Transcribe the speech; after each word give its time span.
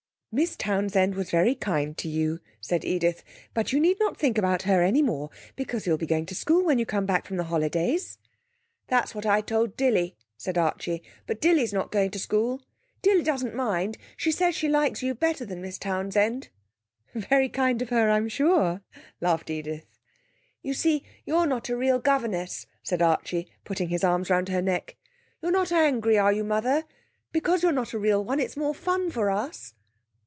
'Miss 0.33 0.55
Townsend 0.55 1.15
was 1.15 1.29
very 1.29 1.53
kind 1.55 1.97
to 1.97 2.07
you,' 2.07 2.39
said 2.61 2.85
Edith. 2.85 3.21
'But 3.53 3.73
you 3.73 3.81
need 3.81 3.99
not 3.99 4.15
think 4.15 4.37
about 4.37 4.61
her 4.61 4.81
any 4.81 5.01
more, 5.01 5.29
because 5.57 5.85
you 5.85 5.91
will 5.91 5.97
be 5.97 6.05
going 6.05 6.25
to 6.27 6.35
school 6.35 6.63
when 6.63 6.79
you 6.79 6.85
come 6.85 7.05
back 7.05 7.25
from 7.27 7.35
the 7.35 7.43
holidays.' 7.43 8.17
'That's 8.87 9.13
what 9.13 9.25
I 9.25 9.41
told 9.41 9.75
Dilly,' 9.75 10.15
said 10.37 10.57
Archie. 10.57 11.03
'But 11.27 11.41
Dilly's 11.41 11.73
not 11.73 11.91
going 11.91 12.11
to 12.11 12.17
school. 12.19 12.61
Dilly 13.01 13.23
doesn't 13.23 13.53
mind; 13.53 13.97
she 14.15 14.31
says 14.31 14.55
she 14.55 14.69
likes 14.69 15.03
you 15.03 15.13
better 15.13 15.43
than 15.45 15.61
Miss 15.61 15.77
Townsend.' 15.77 16.47
'Very 17.13 17.49
kind 17.49 17.81
of 17.81 17.89
her, 17.89 18.09
I'm 18.09 18.29
sure,' 18.29 18.79
laughed 19.19 19.49
Edith. 19.49 19.99
'You 20.61 20.73
see 20.73 21.03
you're 21.25 21.45
not 21.45 21.67
a 21.67 21.75
real 21.75 21.99
governess,' 21.99 22.67
said 22.83 23.01
Archie, 23.01 23.51
putting 23.65 23.89
his 23.89 24.05
arm 24.05 24.23
round 24.29 24.47
her 24.47 24.61
neck. 24.61 24.95
'You're 25.41 25.51
not 25.51 25.73
angry, 25.73 26.17
are 26.17 26.31
you, 26.31 26.45
mother? 26.45 26.85
Because 27.33 27.61
you're 27.63 27.73
not 27.73 27.91
a 27.91 27.99
real 27.99 28.23
one 28.23 28.39
it's 28.39 28.55
more 28.55 28.73
fun 28.73 29.11
for 29.11 29.29
us.' 29.29 29.73